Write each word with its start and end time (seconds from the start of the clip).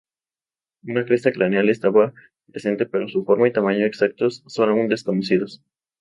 Una 0.81 1.05
cresta 1.05 1.31
craneal 1.31 1.69
estaba 1.69 2.11
presente 2.51 2.87
pero 2.87 3.07
su 3.07 3.23
forma 3.23 3.47
y 3.47 3.53
tamaño 3.53 3.85
exactos 3.85 4.43
son 4.47 4.69
aún 4.69 4.87
desconocidos. 4.87 5.61